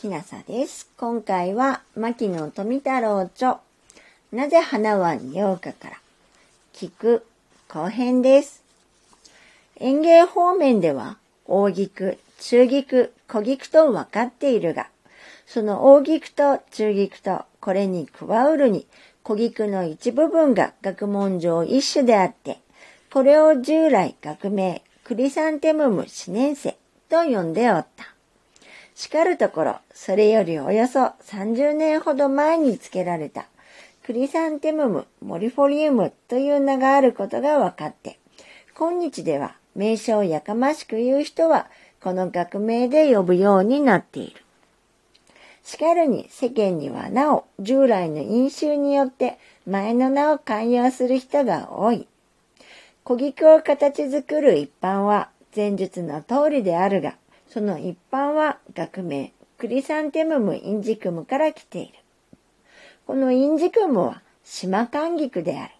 [0.00, 0.88] きなさです。
[0.96, 3.60] 今回は、牧野富太郎著、
[4.32, 5.96] なぜ花は匂うかから、
[6.72, 7.26] 聞く
[7.68, 8.64] 後編です。
[9.78, 14.88] 園芸方面では、大菊、中菊、小菊と分かっているが、
[15.44, 18.86] その大菊と中菊とこれに加わるに、
[19.22, 22.58] 小菊の一部分が学問上一種であって、
[23.12, 26.78] これを従来学名、クリサンテムム四年生
[27.10, 28.19] と呼んでおった。
[29.00, 33.46] しかるところ、それよりおよそ30年ほど前に付けられた
[34.04, 38.18] クリサンテムムモリフォリウムという名があることが分かって、
[38.76, 41.66] 今日では名称をやかましく言う人は
[42.02, 44.42] この学名で呼ぶようになっている。
[45.64, 52.06] しかるに世間にはなお従来の因習によって前の名を寛容する人が多い。
[53.04, 57.14] 小菊を形作る一般は前述の通りであるが、
[57.52, 61.94] その一般は学名クリサンテムムインジクムから来ている。
[63.06, 65.74] このインジクムは島寒菊である。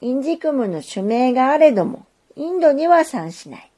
[0.00, 3.70] インジクムの種名があれども、インドには産しない。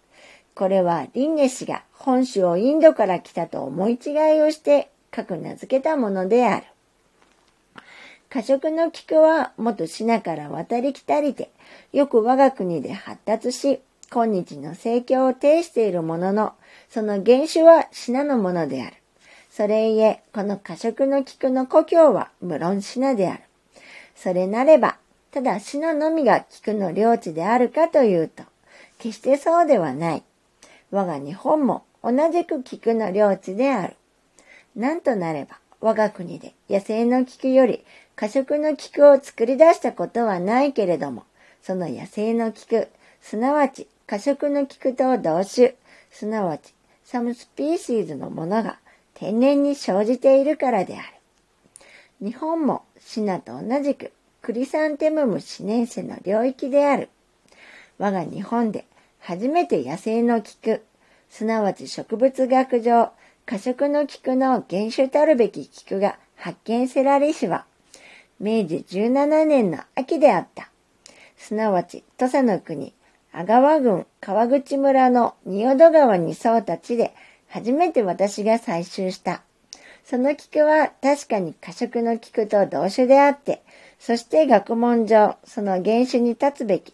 [0.55, 6.67] これはリンネ氏が本種をインドから来たと思い違いをして各名付けたものである。
[8.29, 11.51] 過食の菊は元シナから渡り来たりて、
[11.93, 13.81] よく我が国で発達し、
[14.11, 16.55] 今日の盛況を呈しているものの、
[16.89, 18.97] その原種はシナのものである。
[19.51, 23.43] それゆえ、この過食の菊の故郷は無論シナである。
[24.17, 24.97] それなれば、
[25.31, 28.45] ただシナのみが菊の領地であるかというと、
[28.99, 30.23] 決してそうではない。
[30.91, 33.97] 我が日本も同じく菊の領地である。
[34.75, 37.85] なんとなれば、我が国で野生の菊より
[38.17, 41.25] 過食の菊を作り出したことはないけれども、
[41.63, 42.89] その野生の菊、
[43.21, 45.75] すなわち過食の菊と同種、
[46.11, 46.73] すなわち
[47.05, 48.79] サムスピーシーズのものが
[49.13, 52.27] 天然に生じているからである。
[52.27, 57.11] 日本もシナと同じくクリサンテムムシネンセの領域である。
[57.99, 58.87] 我が日本で
[59.21, 60.83] 初めて野生の菊、
[61.29, 63.11] すなわち植物学上、
[63.45, 67.67] 過食の菊の原種たるべき菊が発見せられしは、
[68.41, 70.71] 明治17年の秋であった。
[71.37, 72.95] すなわち、土佐の国、
[73.39, 77.15] 阿川郡川口村の仁淀川に沿った地で、
[77.47, 79.43] 初めて私が採集した。
[80.03, 83.63] その菊は確かに過食の菊と同種であって、
[84.01, 86.93] そして学問上、その原種に立つべき、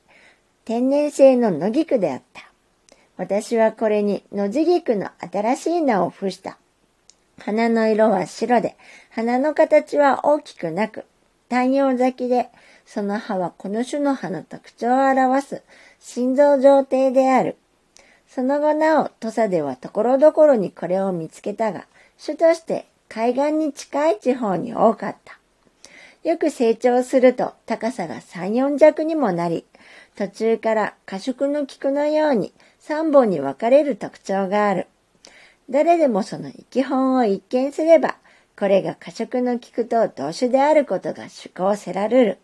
[0.66, 2.42] 天然性の野菊であった。
[3.16, 6.58] 私はこれに野地菊の新しい名を付した。
[7.38, 8.76] 花の色は白で、
[9.08, 11.06] 花の形は大きくなく、
[11.48, 12.48] 太陽咲きで、
[12.86, 15.62] その葉はこの種の葉の特徴を表す
[16.00, 17.56] 心臓状態である。
[18.26, 21.86] その後なお、土佐ではところどころにこれを見つけたが、
[22.24, 25.38] 種として海岸に近い地方に多かった。
[26.28, 29.64] よく成長すると高さが3、4弱にもなり、
[30.16, 34.86] 途中から過食の菊のように3本に分かれる特徴がある。
[35.70, 38.16] 誰でもその生き本を一見すれば、
[38.58, 42.38] これが過食の菊と同種であることが主向せられる。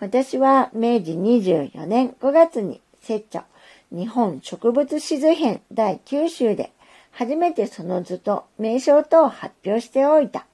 [0.00, 3.46] 私は明治24年5月に摂著
[3.90, 6.72] 日本植物志図編第9集で
[7.12, 10.46] 初めてその図と名称とを発表しておいた。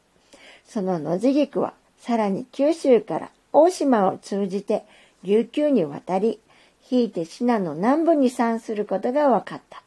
[0.65, 4.85] その野地菊はさらに九州から大島を通じて
[5.23, 6.41] 琉球に渡り、
[6.81, 9.83] ひいて信濃南部に産することが分かった。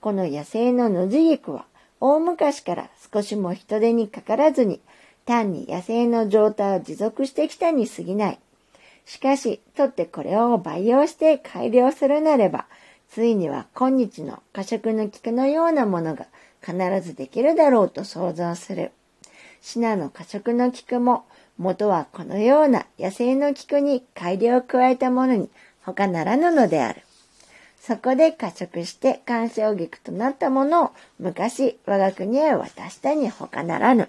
[0.00, 1.64] この野生の野地菊は
[2.06, 4.82] 大昔から少しも人手にかからずに
[5.24, 8.38] 単に野生の状態を持続してきたに過ぎない。
[9.06, 12.66] しかし、取ってこれを培養して改良するなれば、
[13.08, 16.26] ついには今日の過食の菊のようなものが
[16.60, 18.92] 必ずできるだろうと想像する。
[19.62, 21.24] シナの過食の菊も、
[21.56, 25.48] 元はこのような野生の菊に改良を加えたものに
[25.82, 27.00] 他ならぬのである。
[27.86, 34.08] そこで過食して鑑賞菊となったものを昔我が国へ渡したに他ならぬ。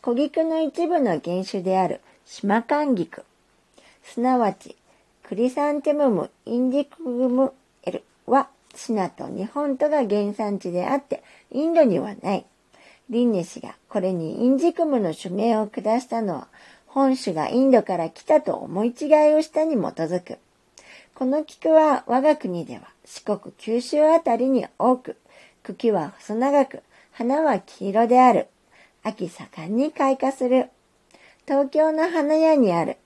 [0.00, 3.22] 小菊の一部の原種である島寒菊、
[4.02, 4.76] すなわち
[5.24, 7.52] クリサンテムムインディクム
[7.82, 12.46] エルはシナと日本とが原産地であってインドにはない。
[13.10, 16.48] リンネ氏がこれにインジクムの署名を下したのは
[16.86, 20.38] 本種がインドから来たと思い違いをしたに基づく。
[21.20, 25.18] この菊は我が国では四国九州あたりに多く、
[25.62, 26.82] 茎は細長く、
[27.12, 28.46] 花は黄色である。
[29.02, 30.70] 秋盛んに開花する。
[31.46, 32.96] 東京の花屋にある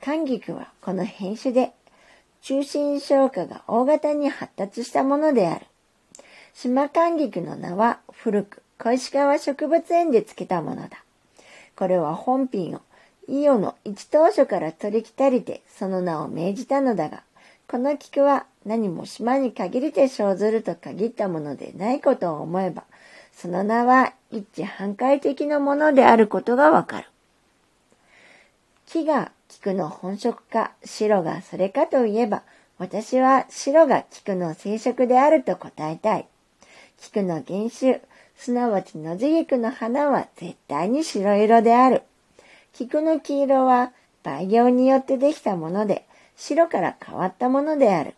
[0.00, 1.72] 寒菊はこの変種で、
[2.42, 5.66] 中心消化が大型に発達したものである。
[6.52, 11.02] 島寒菊の名は古く小石川植物園でつけたものだ。
[11.74, 12.82] これは本品を
[13.26, 17.24] 伊予の一当初から取り来たりてその名を命じたのだが、
[17.74, 22.84] この菊は何も島に限りて生ずると限ったものでないことを思えば、
[23.32, 27.08] その名は一致反対的なものであることがわかる。
[28.86, 32.44] 木が菊の本色か白がそれかといえば、
[32.78, 36.28] 私は白が菊の生殖であると答えたい。
[37.00, 38.02] 菊の原種、
[38.36, 42.02] すなわち野地菊の花は絶対に白色である。
[42.72, 43.90] 菊の黄色は
[44.22, 46.04] 培養によってできたもので、
[46.36, 48.14] 白から変わったものである。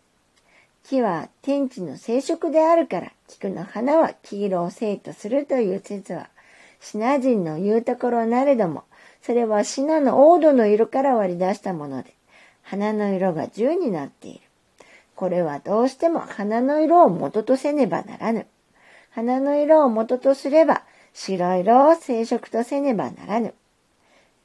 [0.83, 6.29] 木は天地の生殖であるから、菊の花は黄色を生とするという説は、
[6.79, 8.83] シナ人の言うところなれども、
[9.21, 12.13] それはシナの黄土の色から割り出したもので、
[12.63, 14.39] 花の色が十になっている。
[15.15, 18.45] これはどうしても花の色を元とせねばならぬ。
[19.11, 23.53] 花の色を元とすれば、白色を生殖とせねばならぬ。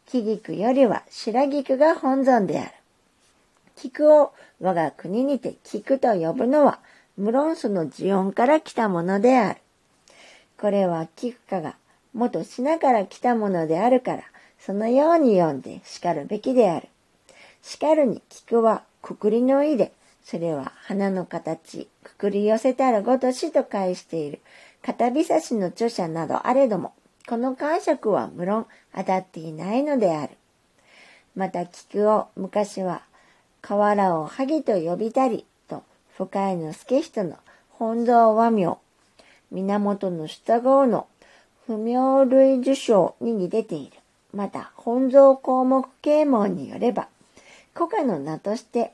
[0.06, 2.70] 木菊よりは白菊が本尊である。
[3.76, 6.80] 菊を我が国にて菊と呼ぶのは、
[7.16, 9.60] 無論その字音から来たものである。
[10.58, 11.76] これは菊花が
[12.14, 14.22] 元品から来たものであるから、
[14.58, 16.88] そのように読んで叱るべきである。
[17.62, 19.92] 叱るに菊はくくりの意で、
[20.24, 24.40] それは花の形、くくり寄せたらごとしと返している、
[24.82, 26.92] 片びさしの著者などあれども、
[27.28, 30.36] この解釈は無論当たっていないのである。
[31.34, 33.02] また菊を昔は
[33.62, 35.84] 河原を萩と呼びたりと
[36.16, 37.36] 深井の助人の
[37.70, 38.76] 本草和名、
[39.52, 41.06] 源の下号の
[41.66, 43.92] 不明類受賞に出ている。
[44.34, 47.08] また、本草項目啓問によれば、
[47.72, 48.92] 古家の名として、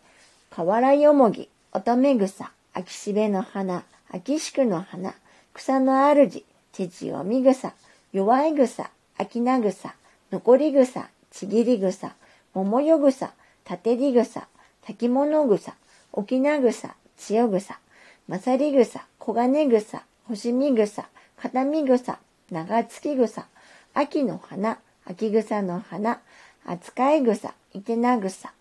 [0.50, 5.14] 河原よもぎ、乙女草、秋しべの花、秋宿の花、
[5.54, 7.72] 草の主、父読み草、
[8.12, 9.94] 弱い草、秋名草、
[10.30, 12.14] 残り草、ちぎり草、
[12.52, 13.32] 桃よ草、
[13.68, 14.46] 立り草、
[14.88, 15.74] 滝物草、
[16.14, 17.78] 沖縄草、千代草、
[18.26, 21.06] まさり草、黄金草、星見草、
[21.36, 22.18] 片見草、
[22.50, 23.46] 長月草、
[23.92, 26.22] 秋の花、秋草の花、
[26.64, 28.54] 扱い草、いてな草、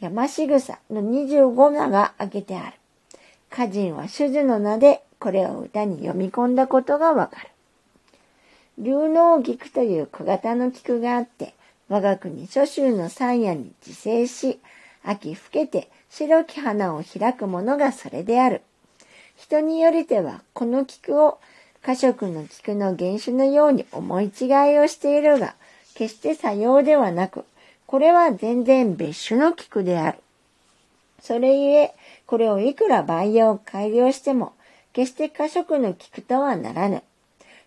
[0.00, 2.76] 山し草の25名が挙げてある。
[3.52, 7.50] 歌人は主樹の名でこれを歌に読み込んだことがわかる。
[8.78, 11.54] 流能菊という小型の菊があって、
[11.88, 14.58] 我が国諸州の山野に自生し、
[15.08, 18.60] 秋更けて白き花を開くものがそれである。
[19.36, 21.38] 人によりてはこの菊を
[21.80, 25.54] 家色の菊の原種のように思い違いをしているが、
[25.94, 27.44] 決して作用ではなく、
[27.86, 30.18] これは全然別種の菊である。
[31.20, 31.94] それゆえ、
[32.26, 34.52] これをいくら培養改良しても、
[34.92, 37.02] 決して家色の菊とはならぬ。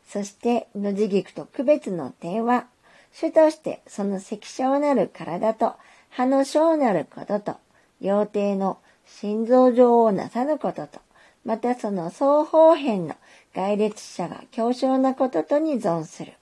[0.08, 2.68] そして、野地菊と区別の点は、
[3.14, 5.76] 主としてその赤小なる体と
[6.12, 7.56] 葉の小なることと、
[8.02, 11.00] 幼帝の心臓上をなさぬことと、
[11.46, 13.16] またその双方辺の
[13.56, 16.34] 外列者が強小なこととに存する。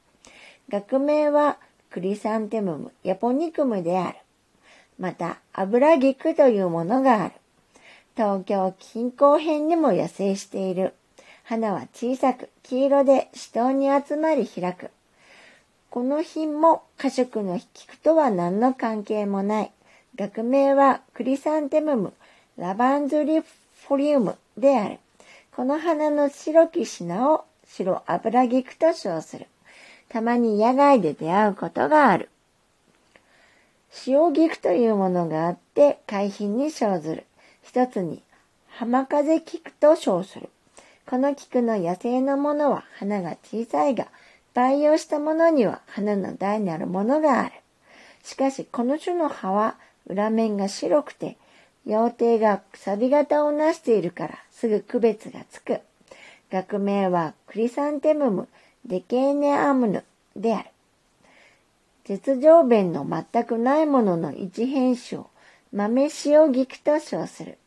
[0.70, 1.58] 学名は
[1.92, 4.18] クリサンテムム、ヤポニクムである。
[4.98, 7.34] また、油菊というものがある。
[8.16, 10.94] 東京近郊辺にも野生している。
[11.44, 14.90] 花は小さく黄色で死闘に集まり開く。
[15.90, 19.72] この品も過食の菊とは何の関係もない。
[20.16, 22.14] 学名はクリサンテムム、
[22.58, 25.00] ラバンズリフォリウムである。
[25.56, 29.48] この花の白き品を白油菊と称する。
[30.10, 32.30] たまに野外で出会うことがある。
[34.06, 37.26] 塩菊というものがあって海浜に生ずる。
[37.64, 38.22] 一つに
[38.68, 40.50] 浜風菊と称する。
[41.08, 44.08] この菊の野生のものは花が小さいが
[44.54, 47.52] 培養したものには花の台にあるものがある。
[48.24, 49.76] しかし、この種の葉は
[50.08, 51.38] 裏面が白くて、
[51.86, 55.82] 幼帝が錆型をなしているからすぐ区別がつく。
[56.52, 58.48] 学名はクリサンテムム・
[58.86, 60.04] デケーネアムヌ
[60.36, 60.70] である。
[62.06, 65.30] 絶上弁の全くないものの一変種を
[65.72, 67.58] 豆塩菊と称する。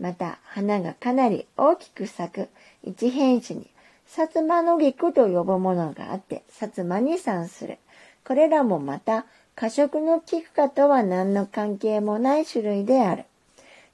[0.00, 2.48] また、花がかなり大きく咲く
[2.82, 3.70] 一変種に
[4.14, 7.78] 薩摩の菊と呼ぶものがあって、薩摩に産する。
[8.24, 13.24] これらもまた、過食の菊花とは何の関係もない種類である。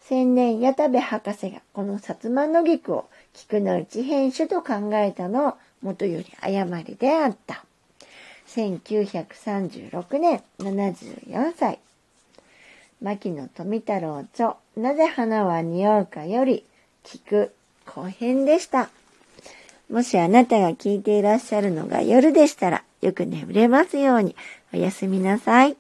[0.03, 7.65] 千年矢田部博士がこの薩摩の菊を菊の一変種と考えたのは元より誤りであった。
[8.49, 11.79] 1936年74歳。
[13.01, 16.65] 牧野富太郎著、なぜ花は匂うかより、
[17.05, 17.55] 菊
[17.87, 18.91] 後編でした。
[19.91, 24.37] もしあなたが聞いていらっしゃるのが夜でしたら、よく眠れますように、
[24.73, 25.77] おやすみなさい。